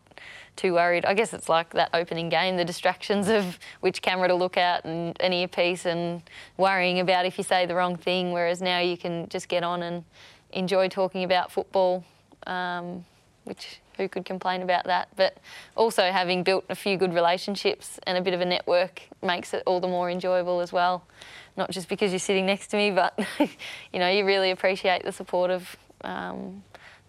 [0.56, 1.06] too worried.
[1.06, 4.86] I guess it's like that opening game, the distractions of which camera to look at
[4.86, 6.22] and an earpiece and
[6.58, 9.84] worrying about if you say the wrong thing, whereas now you can just get on
[9.84, 10.04] and
[10.52, 12.06] enjoy talking about football,
[12.48, 13.06] um,
[13.44, 15.10] which who could complain about that?
[15.16, 15.38] But
[15.76, 19.64] also having built a few good relationships and a bit of a network makes it
[19.66, 21.04] all the more enjoyable as well.
[21.58, 25.12] Not just because you're sitting next to me, but you know, you really appreciate the
[25.12, 26.64] support of um,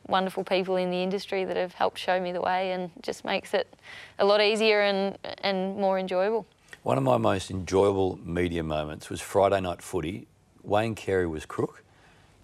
[0.09, 3.55] wonderful people in the industry that have helped show me the way and just makes
[3.55, 3.73] it
[4.19, 6.47] a lot easier and, and more enjoyable.
[6.83, 10.27] One of my most enjoyable media moments was Friday night footy.
[10.63, 11.83] Wayne Carey was crook,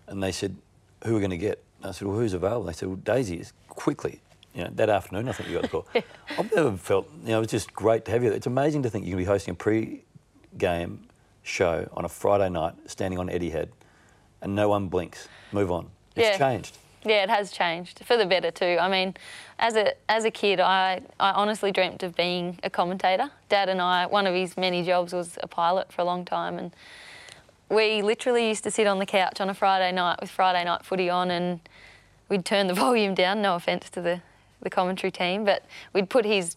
[0.09, 0.57] and they said,
[1.05, 2.97] "Who are we going to get?" And I said, "Well, who's available?" They said, "Well,
[2.97, 4.21] Daisy is quickly."
[4.55, 5.87] You know, that afternoon, I think you got the call.
[6.38, 8.31] I've never felt, you know, it's just great to have you.
[8.33, 11.07] It's amazing to think you can be hosting a pre-game
[11.43, 13.71] show on a Friday night, standing on Eddie Head,
[14.43, 15.29] and no one blinks.
[15.53, 15.88] Move on.
[16.16, 16.38] It's Yeah.
[16.38, 16.77] changed.
[17.05, 18.79] Yeah, it has changed for the better too.
[18.81, 19.14] I mean,
[19.59, 23.31] as a as a kid, I, I honestly dreamt of being a commentator.
[23.48, 26.59] Dad and I, one of his many jobs was a pilot for a long time,
[26.59, 26.70] and
[27.68, 30.85] we literally used to sit on the couch on a Friday night with Friday night
[30.85, 31.59] footy on, and
[32.29, 33.42] we'd turn the volume down.
[33.42, 34.20] No offence to the
[34.62, 36.55] the commentary team, but we'd put his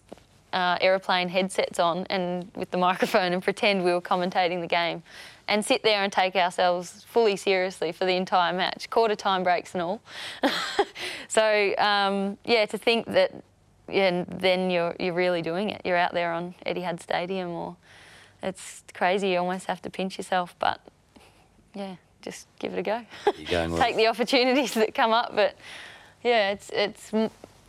[0.54, 5.02] uh, aeroplane headsets on and with the microphone and pretend we were commentating the game
[5.48, 9.74] and sit there and take ourselves fully seriously for the entire match, quarter time breaks
[9.74, 10.02] and all.
[11.28, 13.32] so um, yeah, to think that
[13.88, 15.82] yeah, and then you're you're really doing it.
[15.86, 17.76] You're out there on Etihad Stadium, or
[18.42, 19.30] it's crazy.
[19.30, 20.80] You almost have to pinch yourself, but
[21.74, 23.06] yeah, just give it a go.
[23.38, 23.82] You're going well.
[23.82, 25.56] Take the opportunities that come up, but
[26.24, 27.12] yeah, it's it's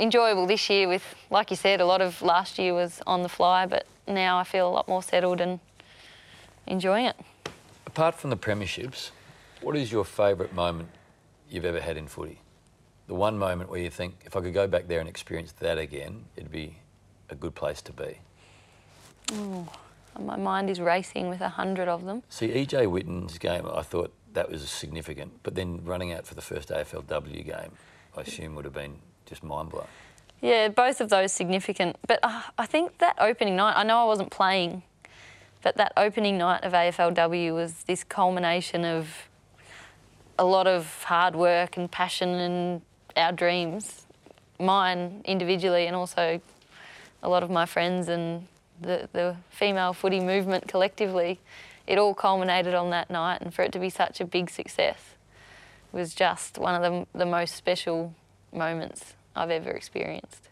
[0.01, 0.89] enjoyable this year.
[0.89, 4.39] With like you said, a lot of last year was on the fly, but now
[4.39, 5.61] I feel a lot more settled and
[6.67, 7.17] enjoying it.
[7.96, 9.11] Apart from the premierships,
[9.62, 10.90] what is your favourite moment
[11.48, 12.42] you've ever had in footy?
[13.06, 15.78] The one moment where you think, if I could go back there and experience that
[15.78, 16.76] again, it'd be
[17.30, 18.18] a good place to be.
[19.32, 19.66] Oh,
[20.20, 22.22] my mind is racing with a hundred of them.
[22.28, 26.42] See, EJ Whitten's game, I thought that was significant, but then running out for the
[26.42, 27.72] first AFLW game,
[28.14, 29.88] I assume would have been just mind blowing.
[30.42, 31.96] Yeah, both of those significant.
[32.06, 34.82] But uh, I think that opening night, I know I wasn't playing,
[35.62, 39.29] but that opening night of AFLW was this culmination of
[40.38, 42.83] a lot of hard work and passion and
[43.16, 44.07] our dreams,
[44.61, 46.40] mine individually, and also
[47.23, 48.47] a lot of my friends and
[48.81, 51.40] the, the female footy movement collectively.
[51.87, 55.14] It all culminated on that night, and for it to be such a big success
[55.92, 58.12] was just one of the, the most special
[58.53, 60.49] moments I've ever experienced.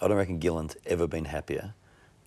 [0.00, 1.74] I don't reckon Gillon's ever been happier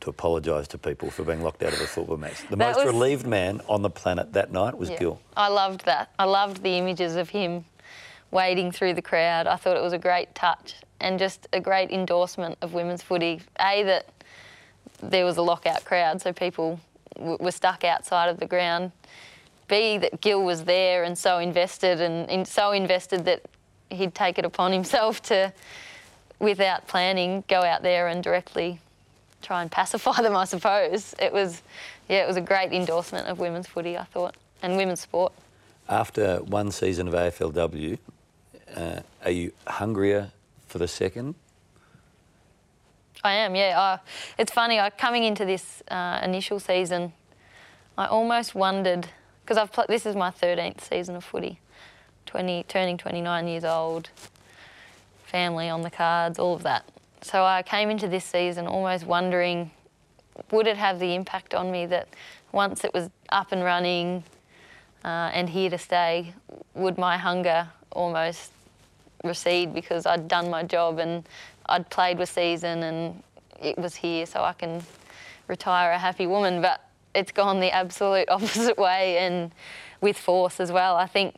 [0.01, 2.41] to apologise to people for being locked out of a football match.
[2.49, 4.97] The That most was- relieved man on the planet that night was Yeah.
[4.97, 5.19] Gill.
[5.35, 6.09] I loved that.
[6.17, 7.65] I loved the images of him
[8.31, 9.47] wading through the crowd.
[9.47, 13.41] I thought it was a great touch and just a great endorsement of women's footy.
[13.59, 14.05] A, that
[15.01, 16.79] there was a lockout crowd, so people
[17.15, 18.91] w- were stuck outside of the ground.
[19.67, 23.41] B, that Gill was there and so invested and in, so invested that
[23.89, 25.53] he'd take it upon himself to,
[26.39, 28.79] without planning, go out there and directly
[29.41, 31.15] try and pacify them, I suppose.
[31.19, 31.61] It was,
[32.07, 35.33] yeah, it was a great endorsement of women's footy, I thought, and women's sport.
[35.87, 37.97] After one season of AFLW,
[38.75, 40.31] uh, are you hungrier
[40.67, 41.35] for the second?
[43.23, 43.75] I am, yeah.
[43.77, 43.99] I,
[44.37, 44.79] it's funny.
[44.79, 47.11] I, coming into this uh, initial season,
[47.97, 49.09] I almost wondered
[49.43, 51.59] because I've pl- this is my 13th season of footy,
[52.27, 54.09] 20, turning 29 years old,
[55.25, 56.85] family on the cards, all of that.
[57.21, 59.71] So I came into this season almost wondering,
[60.51, 62.07] would it have the impact on me that
[62.51, 64.23] once it was up and running
[65.03, 66.33] uh, and here to stay,
[66.75, 68.51] would my hunger almost
[69.23, 71.27] recede because I'd done my job and
[71.65, 73.23] I'd played with season and
[73.61, 74.81] it was here so I can
[75.47, 76.61] retire a happy woman.
[76.61, 76.81] But
[77.13, 79.51] it's gone the absolute opposite way and
[79.99, 80.95] with force as well.
[80.95, 81.35] I think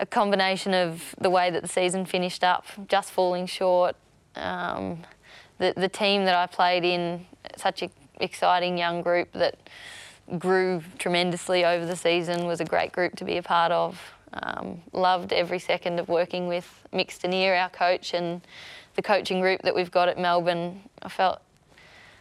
[0.00, 3.96] a combination of the way that the season finished up, just falling short,
[4.36, 5.02] um,
[5.58, 9.56] the, the team that I played in, such an exciting young group that
[10.38, 14.00] grew tremendously over the season, was a great group to be a part of.
[14.32, 18.40] Um, loved every second of working with Mick Stinear, our coach, and
[18.96, 20.80] the coaching group that we've got at Melbourne.
[21.02, 21.40] I felt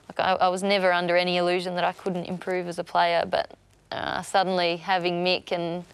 [0.09, 3.23] like I, I was never under any illusion that I couldn't improve as a player,
[3.27, 3.51] but
[3.91, 5.85] uh, suddenly having Mick and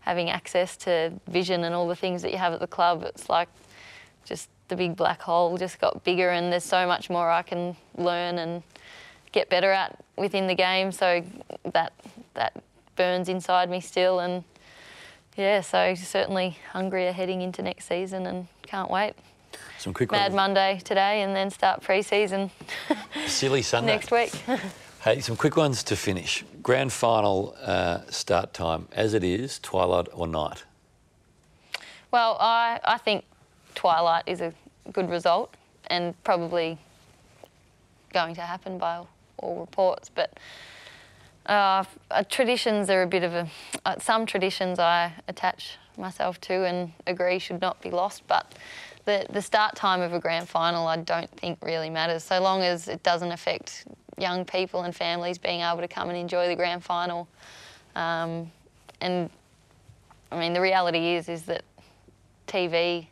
[0.00, 3.28] having access to vision and all the things that you have at the club, it's
[3.28, 3.48] like
[4.26, 7.76] just the big black hole just got bigger, and there's so much more I can
[7.96, 8.62] learn and
[9.32, 10.92] get better at within the game.
[10.92, 11.24] So
[11.72, 11.92] that
[12.34, 12.52] that
[12.96, 14.44] burns inside me still, and
[15.36, 19.14] yeah, so certainly hungrier heading into next season, and can't wait.
[19.78, 20.34] Some quick Mad ones.
[20.34, 22.50] Monday today, and then start pre-season
[23.26, 23.92] Silly Sunday.
[23.92, 24.32] next week.
[25.06, 26.44] Hey, some quick ones to finish.
[26.64, 30.64] Grand final uh, start time, as it is, twilight or night?
[32.10, 33.24] Well, I, I think
[33.76, 34.52] Twilight is a
[34.92, 35.54] good result
[35.86, 36.78] and probably
[38.12, 39.02] going to happen by
[39.38, 40.10] all, reports.
[40.12, 40.36] But
[41.46, 41.84] uh,
[42.28, 43.48] traditions are a bit of a.
[43.84, 48.22] Uh, some traditions I attach myself to and agree should not be lost.
[48.26, 48.54] But
[49.04, 52.62] the, the start time of a grand final, I don't think really matters, so long
[52.62, 53.86] as it doesn't affect
[54.18, 57.28] young people and families being able to come and enjoy the grand final.
[57.94, 58.50] Um,
[59.00, 59.30] and
[60.32, 61.62] I mean, the reality is is that
[62.46, 63.08] TV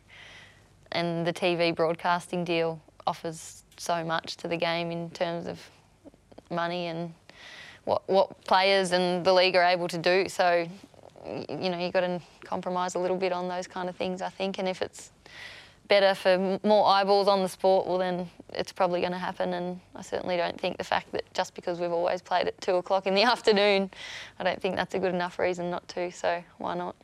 [0.95, 5.59] and the TV broadcasting deal offers so much to the game in terms of
[6.49, 7.13] money and
[7.83, 10.27] what what players and the league are able to do.
[10.27, 10.67] So,
[11.25, 14.29] you know, you've got to compromise a little bit on those kind of things, I
[14.29, 14.57] think.
[14.57, 15.11] And if it's
[15.87, 19.53] better for more eyeballs on the sport, well, then it's probably going to happen.
[19.53, 22.75] And I certainly don't think the fact that just because we've always played at two
[22.75, 23.91] o'clock in the afternoon,
[24.39, 26.11] I don't think that's a good enough reason not to.
[26.11, 26.95] So why not?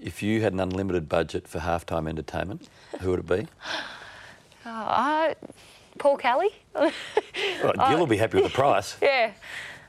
[0.00, 2.68] If you had an unlimited budget for halftime entertainment,
[3.00, 3.46] who would it be?
[4.64, 5.34] Oh, I,
[5.98, 6.50] Paul Kelly.
[6.74, 6.92] well,
[7.88, 8.96] Gill will be happy with the price.
[9.02, 9.32] Yeah,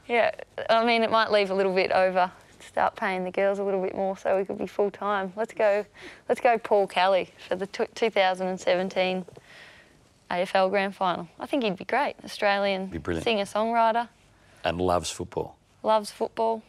[0.07, 0.31] yeah.
[0.69, 2.31] I mean, it might leave a little bit over
[2.69, 5.33] start paying the girls a little bit more so we could be full time.
[5.35, 5.85] Let's go,
[6.27, 9.25] let's go Paul Kelly for the 2017
[10.31, 11.27] AFL Grand Final.
[11.39, 12.15] I think he'd be great.
[12.23, 14.07] Australian be singer songwriter.
[14.63, 15.57] And loves football.
[15.83, 16.61] Loves football.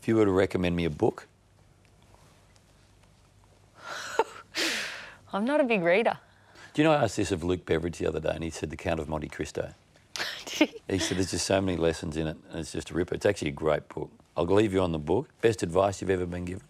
[0.00, 1.26] If you were to recommend me a book.
[5.32, 6.18] I'm not a big reader.
[6.74, 8.70] Do you know I asked this of Luke Beveridge the other day and he said
[8.70, 9.74] The Count of Monte Cristo.
[10.48, 13.14] he said there's just so many lessons in it and it's just a ripper.
[13.14, 14.10] It's actually a great book.
[14.36, 15.28] I'll leave you on the book.
[15.40, 16.62] Best advice you've ever been given?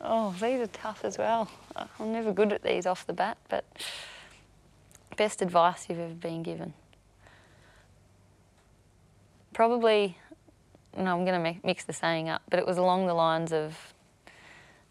[0.00, 1.50] Oh, these are tough as well.
[1.76, 3.64] I'm never good at these off the bat, but
[5.16, 6.74] best advice you've ever been given?
[9.52, 10.18] Probably,
[10.96, 13.94] no, I'm going to mix the saying up, but it was along the lines of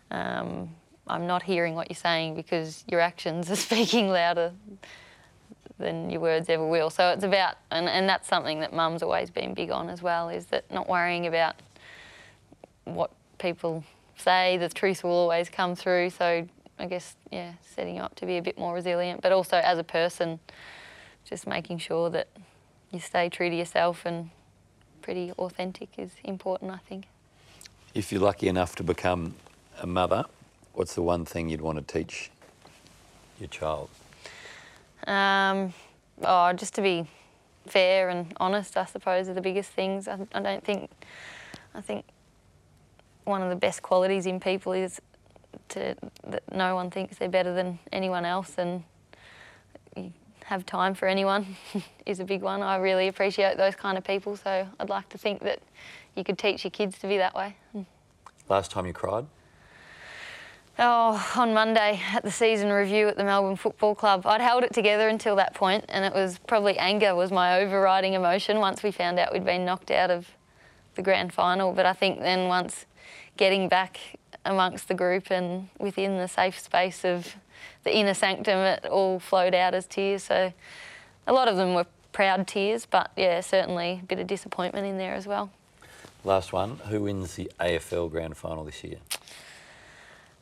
[0.09, 0.69] um,
[1.07, 4.53] I'm not hearing what you're saying because your actions are speaking louder
[5.79, 6.89] than your words ever will.
[6.89, 10.29] So it's about, and, and that's something that mum's always been big on as well,
[10.29, 11.55] is that not worrying about
[12.85, 13.83] what people
[14.17, 16.11] say, the truth will always come through.
[16.11, 16.47] So
[16.79, 19.77] I guess, yeah, setting you up to be a bit more resilient, but also as
[19.77, 20.39] a person,
[21.25, 22.27] just making sure that
[22.91, 24.29] you stay true to yourself and
[25.01, 27.05] pretty authentic is important, I think.
[27.93, 29.35] If you're lucky enough to become
[29.81, 30.25] a mother,
[30.73, 32.29] what's the one thing you'd want to teach
[33.39, 33.89] your child?
[35.07, 35.73] Um,
[36.23, 37.07] oh, just to be
[37.67, 40.07] fair and honest, I suppose, are the biggest things.
[40.07, 40.89] I, I don't think,
[41.73, 42.05] I think
[43.23, 45.01] one of the best qualities in people is
[45.69, 45.95] to
[46.27, 48.83] that no one thinks they're better than anyone else and
[50.45, 51.55] have time for anyone
[52.05, 52.61] is a big one.
[52.61, 55.59] I really appreciate those kind of people, so I'd like to think that
[56.15, 57.55] you could teach your kids to be that way.
[58.49, 59.25] Last time you cried?
[60.79, 64.25] Oh, on Monday at the season review at the Melbourne Football Club.
[64.25, 68.13] I'd held it together until that point, and it was probably anger was my overriding
[68.13, 70.27] emotion once we found out we'd been knocked out of
[70.95, 71.73] the grand final.
[71.73, 72.87] But I think then once
[73.37, 73.99] getting back
[74.45, 77.35] amongst the group and within the safe space of
[77.83, 80.23] the inner sanctum, it all flowed out as tears.
[80.23, 80.53] So
[81.27, 84.97] a lot of them were proud tears, but yeah, certainly a bit of disappointment in
[84.97, 85.51] there as well.
[86.23, 86.77] Last one.
[86.89, 88.97] Who wins the AFL grand final this year?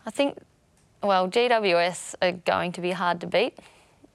[0.05, 0.37] I think,
[1.03, 3.57] well, GWS are going to be hard to beat,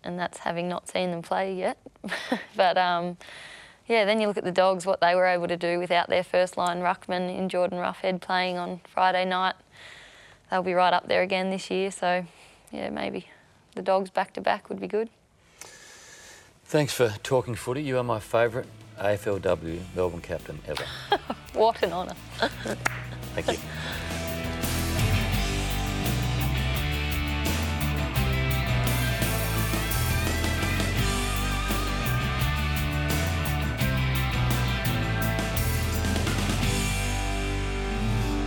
[0.02, 1.78] and that's having not seen them play yet.
[2.56, 3.16] but um,
[3.86, 6.24] yeah, then you look at the Dogs, what they were able to do without their
[6.24, 9.54] first line ruckman in Jordan Roughead playing on Friday night.
[10.50, 12.24] They'll be right up there again this year, so
[12.72, 13.26] yeah, maybe
[13.74, 15.08] the Dogs back to back would be good.
[16.64, 17.82] Thanks for talking footy.
[17.82, 18.66] You are my favourite
[18.98, 20.84] AFLW Melbourne captain ever.
[21.52, 22.16] what an honour.
[23.34, 23.58] Thank you.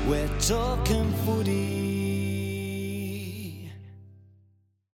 [0.10, 1.89] We're talking footy.